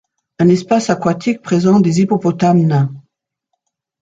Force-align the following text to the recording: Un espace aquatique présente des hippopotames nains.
Un 0.39 0.47
espace 0.49 0.89
aquatique 0.89 1.43
présente 1.43 1.83
des 1.83 2.01
hippopotames 2.01 2.65
nains. 2.65 2.91